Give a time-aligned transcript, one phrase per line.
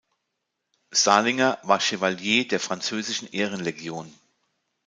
[0.91, 4.11] Salinger war Chevalier der französischen Ehrenlegion.